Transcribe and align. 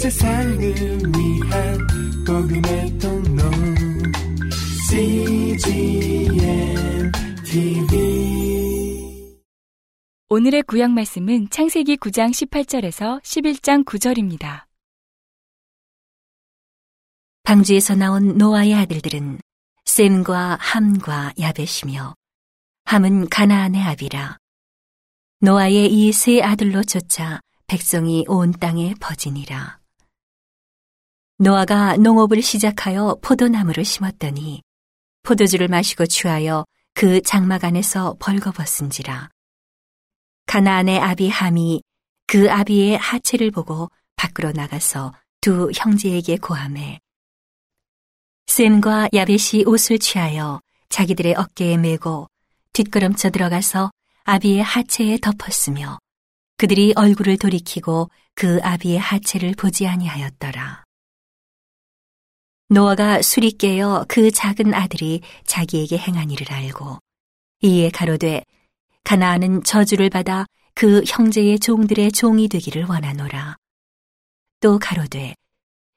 세상을 0.00 0.58
위한 0.58 1.78
복음의 2.26 2.98
통로 2.98 3.42
CGM 4.88 6.32
TV 7.44 9.36
오늘의 10.30 10.62
구약 10.62 10.92
말씀은 10.92 11.50
창세기 11.50 11.98
9장 11.98 12.30
18절에서 12.30 13.20
11장 13.20 13.84
9절입니다. 13.84 14.64
방주에서 17.42 17.94
나온 17.94 18.38
노아의 18.38 18.72
아들들은 18.76 19.38
셈과 19.84 20.56
함과 20.60 21.34
야벳이며 21.38 22.14
함은 22.86 23.28
가나안의 23.28 23.82
아비라 23.82 24.38
노아의 25.40 25.92
이 25.92 26.10
세 26.12 26.40
아들로 26.40 26.84
쫓아 26.84 27.42
백성이 27.66 28.24
온 28.28 28.52
땅에 28.52 28.94
퍼지니라. 28.98 29.79
노아가 31.40 31.96
농업을 31.96 32.42
시작하여 32.42 33.16
포도나무를 33.22 33.82
심었더니 33.82 34.62
포도주를 35.22 35.68
마시고 35.68 36.04
취하여 36.04 36.66
그 36.92 37.22
장막 37.22 37.64
안에서 37.64 38.14
벌거벗은지라. 38.20 39.30
가나안의 40.44 40.98
아비 40.98 41.30
함이 41.30 41.82
그 42.26 42.50
아비의 42.52 42.98
하체를 42.98 43.52
보고 43.52 43.88
밖으로 44.16 44.52
나가서 44.52 45.14
두 45.40 45.70
형제에게 45.74 46.36
고함해 46.36 47.00
셈과 48.46 49.08
야벳이 49.14 49.64
옷을 49.64 49.98
취하여 49.98 50.60
자기들의 50.90 51.36
어깨에 51.36 51.78
메고 51.78 52.28
뒷걸음쳐 52.74 53.30
들어가서 53.30 53.90
아비의 54.24 54.62
하체에 54.62 55.16
덮었으며 55.16 55.98
그들이 56.58 56.92
얼굴을 56.96 57.38
돌이키고 57.38 58.10
그 58.34 58.60
아비의 58.62 58.98
하체를 58.98 59.54
보지 59.56 59.86
아니하였더라. 59.86 60.84
노아가 62.72 63.20
술이 63.20 63.58
깨어 63.58 64.04
그 64.06 64.30
작은 64.30 64.74
아들이 64.74 65.22
자기에게 65.44 65.98
행한 65.98 66.30
일을 66.30 66.52
알고 66.52 67.00
이에 67.62 67.90
가로되 67.90 68.44
가나안은 69.02 69.64
저주를 69.64 70.08
받아 70.08 70.46
그 70.74 71.02
형제의 71.04 71.58
종들의 71.58 72.12
종이 72.12 72.48
되기를 72.48 72.84
원하노라. 72.84 73.56
또 74.60 74.78
가로되 74.78 75.34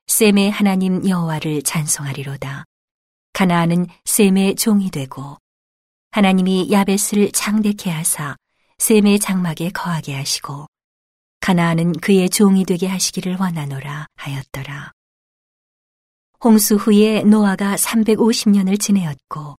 셈의 0.07 0.49
하나님 0.49 1.07
여호와를 1.07 1.61
찬송하리로다. 1.61 2.63
가나안은 3.33 3.85
셈의 4.05 4.55
종이 4.55 4.89
되고 4.89 5.37
하나님이 6.09 6.71
야벳을 6.71 7.33
장대케 7.33 7.91
하사 7.91 8.35
셈의 8.79 9.19
장막에 9.19 9.69
거하게 9.69 10.15
하시고 10.15 10.65
가나안은 11.39 11.93
그의 11.93 12.31
종이 12.31 12.65
되게 12.65 12.87
하시기를 12.87 13.37
원하노라 13.39 14.07
하였더라. 14.15 14.91
홍수 16.43 16.75
후에 16.75 17.23
노아가 17.23 17.75
350년을 17.75 18.77
지내었고 18.77 19.55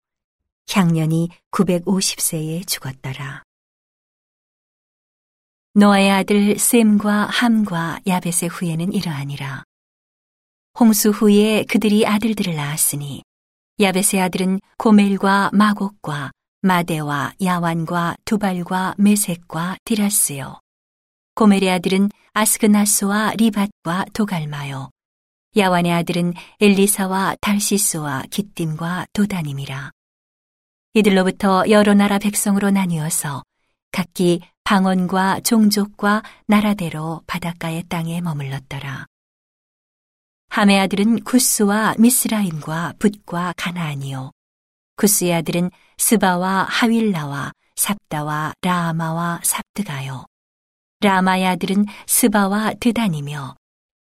향년이 0.71 1.31
950세에 1.51 2.67
죽었더라. 2.67 3.43
노아의 5.73 6.11
아들 6.11 6.59
셈과 6.59 7.25
함과 7.25 8.01
야벳의 8.07 8.51
후예는 8.51 8.93
이러하니라. 8.93 9.65
홍수 10.79 11.09
후에 11.09 11.65
그들이 11.65 12.07
아들들을 12.07 12.55
낳았으니 12.55 13.23
야벳의 13.81 14.21
아들은 14.21 14.61
고멜과 14.77 15.53
마곡과 15.55 16.33
마대와 16.61 17.33
야완과 17.43 18.17
두발과 18.27 18.97
메색과 18.99 19.79
디라스요. 19.87 20.61
고멜의 21.35 21.71
아들은 21.71 22.11
아스그나스와 22.35 23.33
리밧과 23.39 24.05
도갈마요. 24.13 24.91
야완의 25.57 25.93
아들은 25.93 26.35
엘리사와 26.61 27.37
달시스와 27.41 28.25
기띔과 28.31 29.07
도다님이라. 29.13 29.93
이들로부터 30.95 31.65
여러 31.71 31.95
나라 31.95 32.19
백성으로 32.19 32.71
나뉘어서 32.71 33.45
각기 33.93 34.41
방언과 34.65 35.41
종족과 35.41 36.23
나라대로 36.47 37.23
바닷가의 37.29 37.85
땅에 37.89 38.21
머물렀더라. 38.21 39.07
함의 40.49 40.81
아들은 40.81 41.23
구스와 41.23 41.95
미스라임과 41.99 42.95
붓과 42.99 43.55
가나안이요. 43.57 44.33
구스의 44.97 45.35
아들은 45.35 45.71
스바와 45.99 46.67
하윌라와 46.69 47.53
삽다와 47.77 48.55
라마와 48.61 49.41
삽드가요. 49.45 50.27
라마의 51.01 51.47
아들은 51.47 51.87
스바와 52.07 52.75
드단이며 52.81 53.57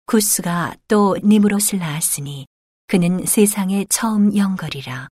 구스가 0.06 0.75
또 0.88 1.17
니무롯을 1.23 1.79
낳았으니 1.79 2.45
그는 2.88 3.25
세상에 3.25 3.85
처음 3.89 4.35
영걸이라. 4.35 5.07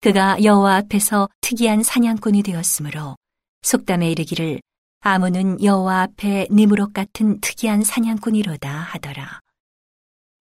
그가 0.00 0.42
여호와 0.42 0.76
앞에서 0.76 1.28
특이한 1.40 1.82
사냥꾼이 1.82 2.42
되었으므로 2.42 3.16
속담에 3.62 4.10
이르기를 4.10 4.60
아무는 5.00 5.62
여호와 5.62 6.02
앞에 6.02 6.48
니무롯 6.50 6.92
같은 6.92 7.40
특이한 7.40 7.84
사냥꾼이로다 7.84 8.68
하더라. 8.68 9.40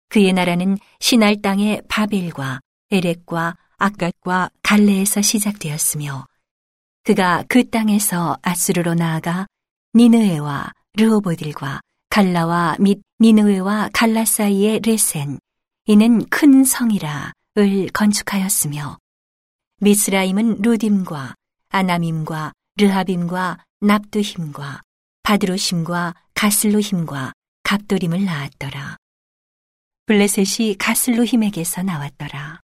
그의 0.09 0.33
나라는 0.33 0.77
신할 0.99 1.41
땅의 1.41 1.83
바벨과 1.87 2.59
에렉과 2.91 3.55
아갓과 3.77 4.49
갈레에서 4.63 5.21
시작되었으며 5.21 6.25
그가 7.03 7.43
그 7.47 7.69
땅에서 7.69 8.37
아수르로 8.41 8.93
나아가 8.93 9.47
니느웨와 9.95 10.71
르호보딜과 10.95 11.81
갈라와 12.09 12.77
및 12.79 13.01
니느웨와 13.19 13.89
갈라 13.93 14.25
사이의 14.25 14.81
레센 14.81 15.39
이는 15.85 16.25
큰 16.29 16.63
성이라 16.63 17.33
을 17.57 17.87
건축하였으며 17.87 18.97
미스라임은 19.81 20.61
루딤과 20.61 21.35
아나밈과 21.69 22.53
르하빔과 22.77 23.57
납두힘과 23.81 24.81
바드로심과 25.23 26.13
가슬로힘과 26.33 27.33
갑도림을 27.63 28.23
낳았더라. 28.25 28.97
블레셋이 30.05 30.75
가슬로힘에게서 30.77 31.83
나왔더라. 31.83 32.61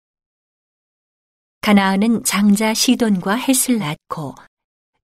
가나안은 1.61 2.23
장자 2.23 2.73
시돈과 2.73 3.35
헷을 3.35 3.79
낳고 3.79 4.35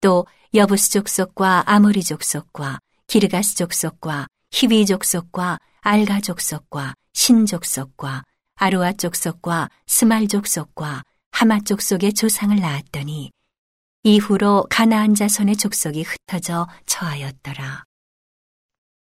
또 0.01 0.27
여부스 0.53 0.91
족속과 0.91 1.65
아모리 1.67 2.03
족속과 2.03 2.79
기르가스 3.07 3.55
족속과 3.57 4.27
히비 4.51 4.87
족속과 4.87 5.59
알가 5.81 6.21
족속과 6.21 6.95
신 7.13 7.47
족속과 7.47 8.25
아루아 8.57 8.93
족속과 8.93 9.71
스말 9.87 10.29
족속과 10.29 11.03
하마 11.31 11.61
족속의 11.61 12.15
조상을 12.15 12.59
낳았더니 12.59 13.31
이후로 14.03 14.67
가나안 14.71 15.15
자손의 15.15 15.57
족속이 15.57 16.03
흩어져 16.03 16.67
처하였더라. 16.87 17.85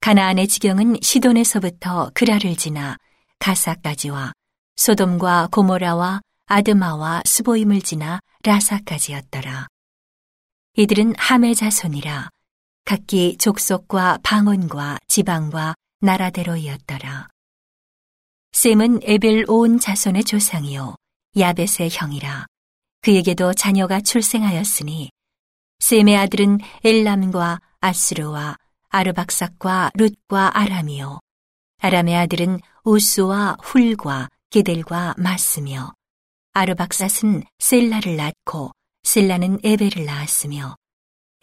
가나안의 0.01 0.49
지경은 0.49 0.99
시돈에서부터 1.03 2.11
그라를 2.15 2.57
지나 2.57 2.97
가사까지와 3.39 4.33
소돔과 4.77 5.49
고모라와 5.51 6.21
아드마와 6.47 7.23
스보임을 7.25 7.83
지나 7.83 8.21
라사까지였더라. 8.45 9.67
이들은 10.75 11.15
함의 11.19 11.55
자손이라 11.57 12.29
각기 12.87 13.37
족속과 13.37 14.21
방언과 14.23 15.01
지방과 15.09 15.75
나라대로이었더라. 16.03 17.27
셈은 18.53 19.01
에벨 19.03 19.45
온 19.49 19.81
자손의 19.81 20.23
조상이요 20.23 20.95
야벳의 21.37 21.91
형이라 21.91 22.47
그에게도 23.03 23.55
자녀가 23.55 24.01
출생하였으니 24.01 25.11
셈의 25.81 26.17
아들은 26.17 26.61
엘람과 26.85 27.61
아스르와 27.81 28.57
아르박삭과 28.91 29.91
룻과 29.95 30.57
아람이요 30.57 31.19
아람의 31.83 32.17
아들은 32.17 32.61
우스와 32.85 33.57
훌과 33.65 34.29
게델과 34.51 35.17
마스며 35.19 35.93
아르박삿은 36.53 37.43
셀라를 37.59 38.17
낳고 38.17 38.71
셀라는 39.03 39.59
에벨을 39.65 40.07
낳았으며 40.07 40.77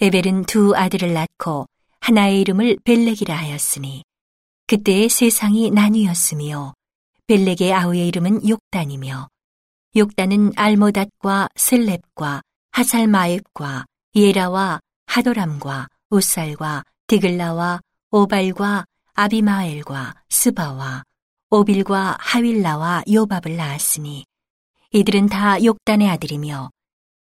에벨은 0.03 0.43
두 0.43 0.75
아들을 0.75 1.13
낳고 1.13 1.65
하나의 2.01 2.41
이름을 2.41 2.79
벨렉이라 2.83 3.33
하였으니 3.37 4.03
그때의 4.67 5.07
세상이 5.07 5.71
나뉘었으며 5.71 6.73
벨렉의 7.27 7.73
아우의 7.73 8.09
이름은 8.09 8.49
욕단이며 8.49 9.29
욕단은 9.95 10.51
알모닷과 10.57 11.47
셀렙과 11.55 12.41
하살마엡과 12.71 13.85
예라와 14.13 14.81
하도람과 15.05 15.87
우살과 16.09 16.83
디글라와 17.07 17.79
오발과 18.11 18.83
아비마엘과 19.13 20.15
스바와 20.27 21.03
오빌과 21.49 22.17
하윌라와 22.19 23.03
요밥을 23.09 23.55
낳았으니 23.55 24.25
이들은 24.91 25.27
다 25.27 25.63
욕단의 25.63 26.09
아들이며 26.09 26.71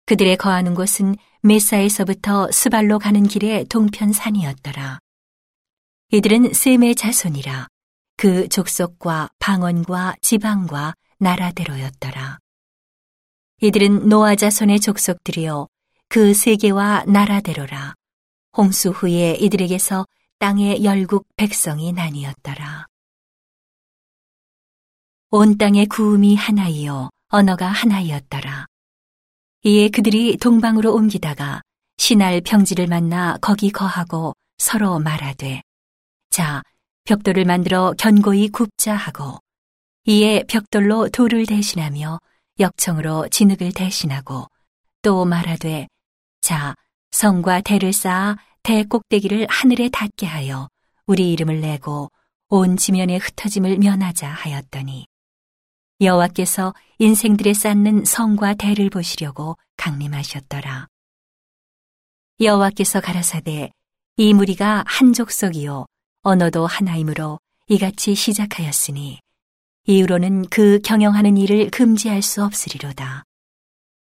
그들의 0.07 0.37
거하는 0.37 0.75
곳은 0.75 1.17
메사에서부터 1.43 2.51
스발로 2.51 2.99
가는 2.99 3.23
길의 3.27 3.67
동편 3.67 4.13
산이었더라. 4.13 4.99
이들은 6.11 6.53
셈의 6.53 6.95
자손이라 6.95 7.69
그 8.17 8.49
족속과 8.49 9.31
방언과 9.39 10.17
지방과 10.21 10.95
나라대로였더라. 11.19 12.39
이들은 13.61 14.09
노아 14.09 14.35
자손의 14.35 14.81
족속들이요 14.81 15.69
그 16.09 16.35
세계와 16.35 17.05
나라대로라. 17.07 17.95
홍수 18.57 18.91
후에 18.91 19.37
이들에게서 19.41 20.07
땅의 20.41 20.85
열국 20.85 21.27
백성이 21.37 21.93
나뉘었더라. 21.93 22.87
온 25.31 25.57
땅의 25.57 25.87
구음이 25.87 26.35
하나이요 26.37 27.09
언어가 27.29 27.69
하나이었더라. 27.69 28.67
이에 29.64 29.88
그들이 29.91 30.38
동방으로 30.38 30.93
옮기다가 30.93 31.62
신할 31.97 32.41
평지를 32.41 32.88
만나 32.88 33.38
거기 33.41 33.70
거하고 33.70 34.35
서로 34.59 34.99
말하되 34.99 35.62
자 36.31 36.62
벽돌을 37.05 37.44
만들어 37.44 37.94
견고히 37.97 38.49
굽자 38.49 38.94
하고 38.94 39.38
이에 40.05 40.43
벽돌로 40.49 41.11
돌을 41.11 41.47
대신하며 41.47 42.19
역청으로 42.59 43.29
진흙을 43.29 43.73
대신하고 43.73 44.49
또 45.00 45.25
말하되 45.25 45.87
자 46.41 46.75
성과 47.12 47.61
대를 47.61 47.93
쌓아 47.93 48.37
대 48.65 48.82
꼭대기를 48.82 49.47
하늘에 49.49 49.88
닿게 49.91 50.26
하여 50.26 50.69
우리 51.06 51.32
이름을 51.32 51.61
내고 51.61 52.11
온 52.49 52.76
지면에 52.76 53.17
흩어짐을 53.17 53.79
면하자 53.79 54.29
하였더니 54.29 55.06
여호와께서 56.03 56.75
인생들에 56.99 57.55
쌓는 57.55 58.05
성과 58.05 58.55
대를 58.55 58.91
보시려고 58.91 59.57
강림하셨더라. 59.77 60.89
여호와께서 62.41 63.01
가라사대 63.01 63.71
이 64.17 64.35
무리가 64.35 64.83
한 64.85 65.13
족속이요 65.13 65.87
언어도 66.23 66.67
하나이므로 66.67 67.39
이같이 67.69 68.17
시작하였으니 68.17 69.21
이후로는 69.87 70.49
그 70.49 70.81
경영하는 70.85 71.37
일을 71.37 71.71
금지할 71.71 72.21
수 72.23 72.45
없으리로다. 72.45 73.23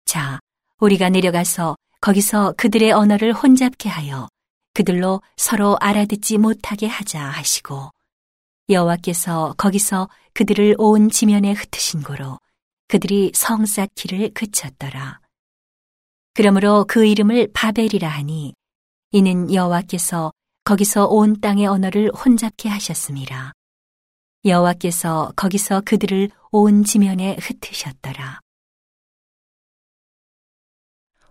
자, 0.05 0.41
우리가 0.81 1.09
내려가서 1.09 1.77
거기서 2.03 2.55
그들의 2.59 2.93
언어를 2.93 3.33
혼잡게 3.33 3.89
하여 3.89 4.29
그들로 4.75 5.23
서로 5.37 5.79
알아듣지 5.81 6.37
못하게 6.37 6.87
하자 6.87 7.21
하시고 7.21 7.91
여호와께서 8.69 9.55
거기서 9.57 10.09
그들을 10.35 10.75
온 10.79 11.09
지면에 11.09 11.53
흩으신 11.53 12.03
고로 12.03 12.39
그들이 12.89 13.33
성 13.35 13.65
쌓기를 13.67 14.31
그쳤더라. 14.35 15.21
그러므로 16.35 16.85
그 16.87 17.05
이름을 17.05 17.51
바벨이라 17.53 18.09
하니 18.09 18.55
이는 19.11 19.53
여호와께서 19.53 20.33
거기서 20.65 21.07
온 21.07 21.41
땅의 21.41 21.67
언어를 21.67 22.11
혼잡게 22.13 22.69
하셨습니다. 22.69 23.53
여호와께서 24.45 25.33
거기서 25.35 25.83
그들을 25.85 26.31
온 26.53 26.85
지면에 26.85 27.37
흩으셨더라. 27.41 28.41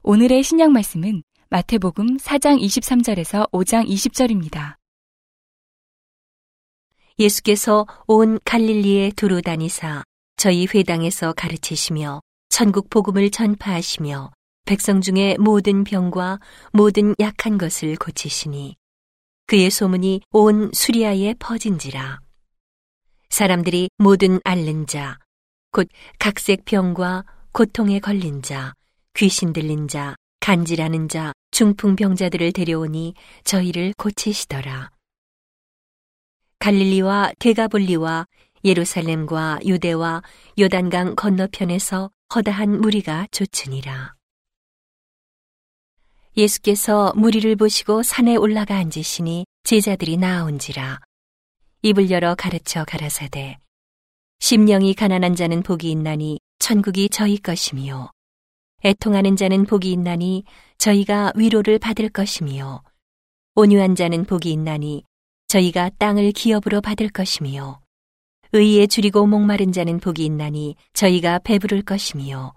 오늘의 0.04 0.44
신약 0.44 0.72
말씀은 0.72 1.24
마태복음 1.50 2.18
4장 2.18 2.60
23절에서 2.62 3.50
5장 3.52 3.88
20절입니다. 3.88 4.76
예수께서 7.20 7.88
온 8.06 8.40
갈릴리에 8.46 9.12
두루 9.16 9.42
다니사 9.42 10.04
저희 10.36 10.68
회당에서 10.68 11.34
가르치시며 11.34 12.22
천국 12.50 12.90
복음을 12.90 13.32
전파하시며 13.32 14.32
백성 14.66 15.02
중에 15.02 15.36
모든 15.40 15.84
병과 15.84 16.40
모든 16.74 17.16
약한 17.20 17.58
것을 17.58 17.96
고치시니 17.96 18.76
그의 19.48 19.72
소문이 19.72 20.22
온 20.32 20.70
수리아에 20.74 21.36
퍼진지라 21.40 22.20
사람들이 23.30 23.90
모든 23.98 24.40
앓는 24.44 24.88
자, 24.88 25.18
곧 25.72 25.88
각색 26.20 26.66
병과 26.66 27.26
고통에 27.52 28.00
걸린 28.00 28.42
자, 28.42 28.74
귀신 29.16 29.54
들린 29.54 29.88
자, 29.88 30.16
간질하는 30.40 31.10
자, 31.10 31.34
중풍 31.52 31.96
병자들을 31.96 32.54
데려오니 32.54 33.16
저희를 33.44 33.94
고치시더라. 33.98 34.92
갈릴리와 36.60 37.34
게가볼리와 37.40 38.26
예루살렘과 38.64 39.60
유대와 39.66 40.24
요단강 40.60 41.16
건너편에서 41.16 42.12
허다한 42.34 42.82
무리가 42.82 43.28
쫓으니라. 43.32 44.16
예수께서 46.36 47.14
무리를 47.16 47.56
보시고 47.56 48.04
산에 48.04 48.36
올라가 48.36 48.76
앉으시니 48.78 49.46
제자들이 49.64 50.18
나온지라. 50.18 51.00
입을 51.84 52.12
열어 52.12 52.36
가르쳐 52.36 52.84
가라사대. 52.86 53.58
심령이 54.40 54.94
가난한 54.94 55.36
자는 55.36 55.64
복이 55.64 55.90
있나니 55.90 56.40
천국이 56.60 57.10
저희 57.10 57.38
것이며 57.38 58.12
애통하는 58.86 59.36
자는 59.36 59.66
복이 59.66 59.92
있나니 59.92 60.44
저희가 60.78 61.32
위로를 61.36 61.80
받을 61.80 62.10
것이며 62.10 62.84
온유한 63.56 63.96
자는 63.96 64.26
복이 64.26 64.52
있나니 64.52 65.04
저희가 65.48 65.92
땅을 65.98 66.34
기업으로 66.34 66.82
받을 66.82 67.10
것이며 67.10 67.80
의에 68.52 68.88
줄이고 68.88 69.26
목마른 69.26 69.72
자는 69.72 70.00
복이 70.00 70.26
있나니 70.26 70.76
저희가 70.94 71.40
배부를 71.40 71.84
것이며 71.84 72.54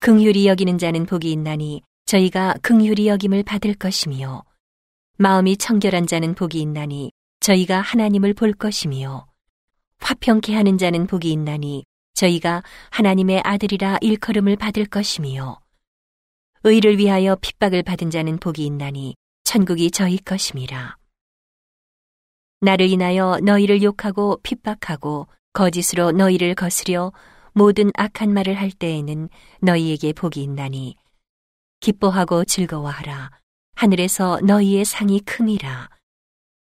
긍휼히 0.00 0.46
여기는 0.46 0.78
자는 0.78 1.06
복이 1.06 1.30
있나니 1.30 1.82
저희가 2.06 2.54
긍휼히 2.62 3.06
여김을 3.06 3.44
받을 3.44 3.74
것이며 3.74 4.42
마음이 5.18 5.56
청결한 5.56 6.06
자는 6.06 6.34
복이 6.34 6.60
있나니 6.60 7.12
저희가 7.40 7.80
하나님을 7.80 8.34
볼 8.34 8.54
것이며 8.54 9.26
화평케 9.98 10.54
하는 10.54 10.78
자는 10.78 11.06
복이 11.06 11.30
있나니 11.30 11.84
저희가 12.14 12.62
하나님의 12.90 13.42
아들이라 13.44 13.98
일컬음을 14.00 14.56
받을 14.56 14.84
것이며 14.86 15.60
의를 16.64 16.98
위하여 16.98 17.36
핍박을 17.40 17.82
받은 17.82 18.10
자는 18.10 18.38
복이 18.38 18.66
있나니 18.66 19.14
천국이 19.44 19.90
저희 19.90 20.18
것임이라. 20.18 20.99
나를 22.60 22.88
인하여 22.88 23.40
너희를 23.42 23.82
욕하고 23.82 24.38
핍박하고 24.42 25.28
거짓으로 25.54 26.12
너희를 26.12 26.54
거스려 26.54 27.12
모든 27.52 27.90
악한 27.94 28.32
말을 28.32 28.54
할 28.54 28.70
때에는 28.70 29.30
너희에게 29.60 30.12
복이 30.12 30.42
있나니 30.42 30.96
기뻐하고 31.80 32.44
즐거워하라. 32.44 33.30
하늘에서 33.74 34.40
너희의 34.42 34.84
상이 34.84 35.20
큼이라. 35.20 35.88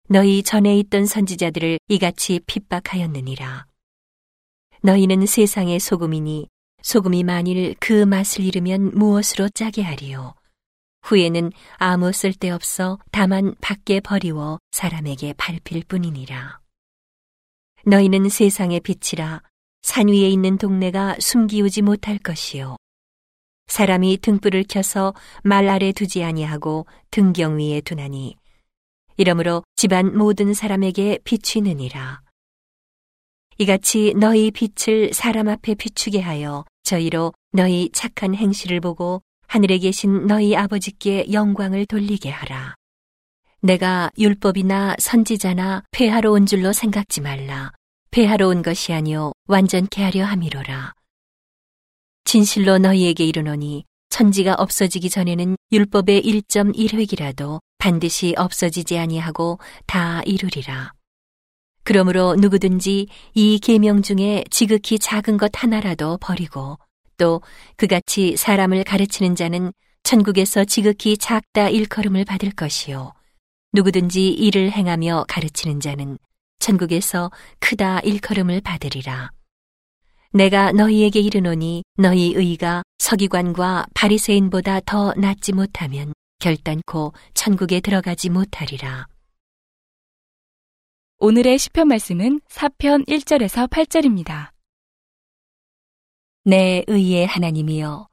너희 0.07 0.43
전에 0.43 0.77
있던 0.79 1.05
선지자들을 1.05 1.79
이같이 1.89 2.39
핍박하였느니라. 2.45 3.65
너희는 4.81 5.25
세상의 5.25 5.81
소금이니 5.81 6.47
소금이 6.81 7.23
만일 7.23 7.75
그 7.79 8.05
맛을 8.05 8.45
잃으면 8.45 8.91
무엇으로 8.97 9.49
짜게 9.49 9.83
하리요 9.83 10.33
후에는 11.03 11.51
아무 11.77 12.11
쓸데없어 12.11 12.99
다만 13.11 13.55
밖에 13.61 13.99
버리워 13.99 14.59
사람에게 14.71 15.33
밟힐 15.33 15.83
뿐이니라. 15.87 16.59
너희는 17.85 18.29
세상의 18.29 18.81
빛이라 18.81 19.41
산 19.81 20.07
위에 20.07 20.29
있는 20.29 20.57
동네가 20.57 21.17
숨기우지 21.19 21.81
못할 21.81 22.17
것이요. 22.17 22.77
사람이 23.67 24.17
등불을 24.17 24.65
켜서 24.69 25.13
말 25.43 25.67
아래 25.69 25.91
두지 25.91 26.23
아니하고 26.23 26.85
등경 27.09 27.57
위에 27.57 27.81
두나니 27.81 28.35
이러므로 29.17 29.63
집안 29.75 30.17
모든 30.17 30.53
사람에게 30.53 31.19
비추느니라. 31.23 32.21
이같이 33.57 34.13
너희 34.17 34.51
빛을 34.51 35.13
사람 35.13 35.47
앞에 35.47 35.75
비추게 35.75 36.19
하여 36.19 36.65
저희로 36.83 37.33
너희 37.51 37.89
착한 37.93 38.33
행실을 38.35 38.79
보고 38.79 39.21
하늘에 39.51 39.79
계신 39.79 40.27
너희 40.27 40.55
아버지께 40.55 41.33
영광을 41.33 41.85
돌리게 41.85 42.29
하라. 42.29 42.75
내가 43.59 44.09
율법이나 44.17 44.95
선지자나 44.97 45.83
폐하러 45.91 46.31
온 46.31 46.45
줄로 46.45 46.71
생각지 46.71 47.19
말라. 47.19 47.73
폐하러 48.11 48.47
온 48.47 48.61
것이 48.61 48.93
아니요 48.93 49.33
완전케 49.49 50.01
하려 50.01 50.23
함이로라. 50.23 50.93
진실로 52.23 52.77
너희에게 52.77 53.25
이르노니 53.25 53.83
천지가 54.07 54.53
없어지기 54.53 55.09
전에는 55.09 55.57
율법의 55.73 56.23
1.1획이라도 56.23 57.59
반드시 57.77 58.33
없어지지 58.37 58.97
아니하고 58.97 59.59
다 59.85 60.21
이루리라. 60.23 60.93
그러므로 61.83 62.37
누구든지 62.39 63.07
이 63.33 63.59
계명 63.59 64.01
중에 64.01 64.45
지극히 64.49 64.97
작은 64.97 65.35
것 65.35 65.51
하나라도 65.61 66.19
버리고 66.21 66.77
또 67.21 67.39
그같이 67.77 68.35
사람을 68.35 68.83
가르치는 68.83 69.35
자는 69.35 69.71
천국에서 70.01 70.65
지극히 70.65 71.15
작다 71.17 71.69
일컬음을 71.69 72.25
받을 72.25 72.49
것이요. 72.49 73.13
누구든지 73.73 74.29
이를 74.29 74.71
행하며 74.71 75.25
가르치는 75.27 75.79
자는 75.81 76.17
천국에서 76.57 77.29
크다 77.59 77.99
일컬음을 77.99 78.61
받으리라. 78.61 79.29
내가 80.33 80.71
너희에게 80.71 81.19
이르노니 81.19 81.83
너희 81.97 82.33
의가 82.33 82.81
서기관과 82.97 83.85
바리새인보다 83.93 84.79
더 84.79 85.13
낫지 85.15 85.53
못하면 85.53 86.13
결단코 86.39 87.13
천국에 87.35 87.81
들어가지 87.81 88.31
못하리라. 88.31 89.05
오늘의 91.19 91.59
시편 91.59 91.87
말씀은 91.87 92.41
4편 92.49 93.07
1절에서 93.07 93.69
8절입니다. 93.69 94.49
내 96.43 96.83
의의 96.87 97.27
하나님이여 97.27 98.07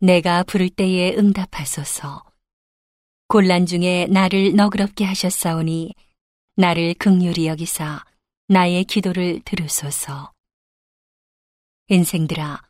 내가 0.00 0.42
부를 0.44 0.70
때에 0.70 1.14
응답하소서. 1.14 2.24
곤란 3.28 3.66
중에 3.66 4.06
나를 4.06 4.54
너그럽게 4.54 5.04
하셨사오니 5.04 5.94
나를 6.56 6.94
극률히 6.94 7.46
여기사 7.46 8.02
나의 8.48 8.84
기도를 8.84 9.40
들으소서. 9.44 10.32
인생들아 11.88 12.62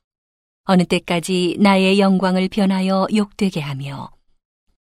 어느 0.65 0.85
때까지 0.85 1.57
나의 1.61 2.01
영광을 2.01 2.49
변하여 2.49 3.07
욕되게 3.15 3.61
하며 3.61 4.11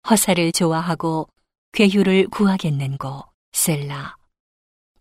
허사를 0.09 0.53
좋아하고 0.53 1.27
괴휴를 1.73 2.29
구하겠는고 2.29 3.21
셀라. 3.51 4.15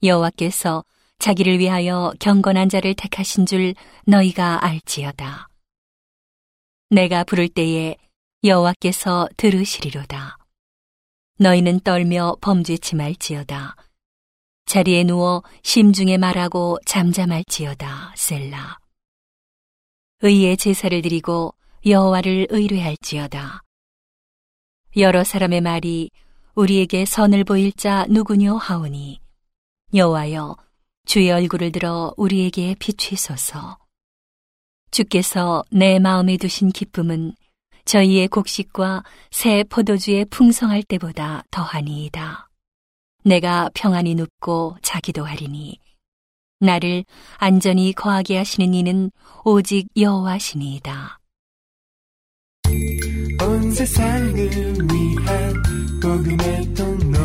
여호와께서 0.02 0.85
자기를 1.18 1.59
위하여 1.59 2.12
경건한 2.21 2.68
자를 2.68 2.94
택하신 2.94 3.47
줄 3.47 3.75
너희가 4.06 4.64
알지어다. 4.64 5.49
내가 6.90 7.25
부를 7.25 7.49
때에 7.49 7.97
여호와께서 8.42 9.28
들으시리로다. 9.37 10.37
너희는 11.38 11.80
떨며 11.80 12.37
범죄치 12.40 12.94
말지어다. 12.94 13.76
자리에 14.66 15.04
누워 15.04 15.42
심중에 15.62 16.18
말하고 16.18 16.78
잠잠할지어다 16.87 18.14
셀라. 18.16 18.78
의의 20.21 20.56
제사를 20.56 21.00
드리고 21.02 21.54
여호와를 21.87 22.47
의뢰할지어다. 22.50 23.62
여러 24.97 25.25
사람의 25.25 25.61
말이 25.61 26.11
우리에게 26.54 27.04
선을 27.04 27.44
보일 27.44 27.73
자 27.73 28.06
누구뇨 28.09 28.56
하오니 28.56 29.21
여호와여 29.92 30.56
주의 31.06 31.30
얼굴을 31.30 31.73
들어 31.73 32.12
우리에게 32.16 32.75
비추소서 32.78 33.78
주께서 34.90 35.64
내 35.70 35.99
마음에 35.99 36.37
두신 36.37 36.70
기쁨은 36.70 37.34
저희의 37.84 38.28
곡식과 38.28 39.02
새 39.30 39.64
포도주의 39.64 40.25
풍성할 40.26 40.82
때보다 40.82 41.44
더하니이다. 41.50 42.49
내가 43.25 43.70
평안히 43.75 44.14
눕고 44.14 44.76
자기도 44.82 45.25
하리니 45.25 45.78
나를 46.61 47.04
안전히 47.37 47.92
거하게 47.92 48.38
하시는 48.38 48.73
이는 48.73 49.11
오직 49.44 49.88
여호와시니이다. 49.96 51.18
온 53.42 53.70
세상을 53.73 54.34
위한 54.34 55.62
복음의 56.00 56.75
통로 56.75 57.18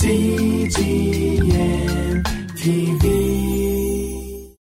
CGM 0.00 1.89
TV. 2.60 3.19